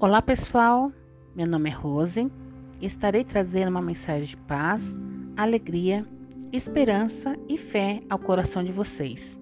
Olá 0.00 0.22
pessoal, 0.22 0.92
meu 1.34 1.44
nome 1.44 1.70
é 1.70 1.72
Rose 1.72 2.30
e 2.80 2.86
estarei 2.86 3.24
trazendo 3.24 3.70
uma 3.70 3.82
mensagem 3.82 4.28
de 4.28 4.36
paz, 4.36 4.96
alegria, 5.36 6.06
esperança 6.52 7.36
e 7.48 7.58
fé 7.58 8.00
ao 8.08 8.16
coração 8.16 8.62
de 8.62 8.70
vocês. 8.70 9.36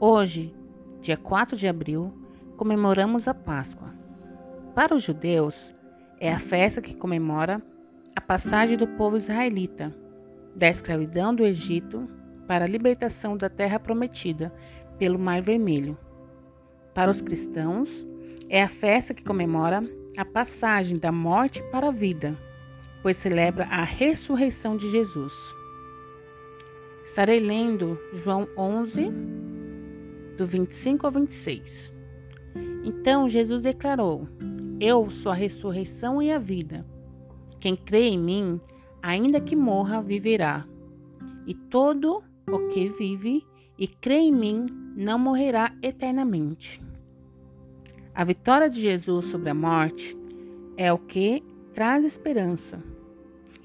Hoje, 0.00 0.52
dia 1.00 1.16
4 1.16 1.56
de 1.56 1.68
abril, 1.68 2.12
comemoramos 2.56 3.28
a 3.28 3.32
Páscoa. 3.32 3.94
Para 4.74 4.92
os 4.92 5.04
judeus, 5.04 5.72
é 6.18 6.32
a 6.32 6.38
festa 6.40 6.82
que 6.82 6.96
comemora 6.96 7.62
a 8.16 8.20
passagem 8.20 8.76
do 8.76 8.88
povo 8.88 9.16
israelita 9.16 9.94
da 10.52 10.68
escravidão 10.68 11.32
do 11.32 11.46
Egito 11.46 12.08
para 12.48 12.64
a 12.64 12.68
libertação 12.68 13.36
da 13.36 13.48
terra 13.48 13.78
prometida 13.78 14.52
pelo 14.98 15.16
Mar 15.16 15.40
Vermelho. 15.42 15.96
Para 16.92 17.08
os 17.08 17.22
cristãos, 17.22 18.04
é 18.48 18.62
a 18.62 18.68
festa 18.68 19.12
que 19.12 19.24
comemora 19.24 19.82
a 20.16 20.24
passagem 20.24 20.98
da 20.98 21.10
morte 21.10 21.62
para 21.70 21.88
a 21.88 21.92
vida, 21.92 22.36
pois 23.02 23.16
celebra 23.16 23.64
a 23.64 23.82
ressurreição 23.82 24.76
de 24.76 24.90
Jesus. 24.90 25.32
Estarei 27.04 27.40
lendo 27.40 27.98
João 28.12 28.48
11, 28.56 29.10
do 30.36 30.46
25 30.46 31.06
ao 31.06 31.12
26. 31.12 31.94
Então 32.84 33.28
Jesus 33.28 33.62
declarou: 33.62 34.28
Eu 34.80 35.10
sou 35.10 35.32
a 35.32 35.34
ressurreição 35.34 36.22
e 36.22 36.30
a 36.30 36.38
vida. 36.38 36.86
Quem 37.58 37.74
crê 37.74 38.08
em 38.08 38.18
mim, 38.18 38.60
ainda 39.02 39.40
que 39.40 39.56
morra, 39.56 40.00
viverá. 40.00 40.66
E 41.46 41.54
todo 41.54 42.22
o 42.48 42.68
que 42.68 42.88
vive 42.88 43.44
e 43.78 43.88
crê 43.88 44.18
em 44.18 44.32
mim 44.32 44.66
não 44.96 45.18
morrerá 45.18 45.74
eternamente. 45.82 46.80
A 48.16 48.24
vitória 48.24 48.70
de 48.70 48.80
Jesus 48.80 49.26
sobre 49.26 49.50
a 49.50 49.54
morte 49.54 50.16
é 50.78 50.90
o 50.90 50.96
que 50.96 51.44
traz 51.74 52.02
esperança 52.02 52.82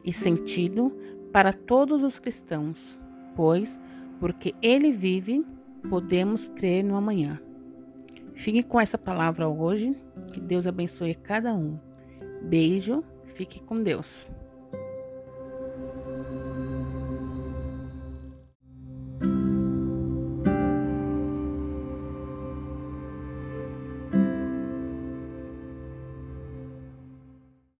e 0.03 0.11
sentido 0.11 0.91
para 1.31 1.53
todos 1.53 2.03
os 2.03 2.19
cristãos, 2.19 2.77
pois, 3.33 3.79
porque 4.19 4.53
ele 4.61 4.91
vive, 4.91 5.45
podemos 5.89 6.49
crer 6.49 6.83
no 6.83 6.97
amanhã. 6.97 7.39
Fique 8.33 8.61
com 8.61 8.77
essa 8.77 8.97
palavra 8.97 9.47
hoje, 9.47 9.95
que 10.33 10.41
Deus 10.41 10.67
abençoe 10.67 11.15
cada 11.15 11.53
um. 11.53 11.79
Beijo, 12.41 13.05
fique 13.27 13.61
com 13.61 13.81
Deus. 13.81 14.29